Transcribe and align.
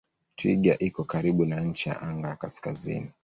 Twiga 0.37 0.73
iko 0.87 1.01
karibu 1.11 1.43
na 1.49 1.57
ncha 1.61 1.89
ya 1.89 1.99
anga 2.01 2.27
ya 2.29 2.35
kaskazini. 2.35 3.09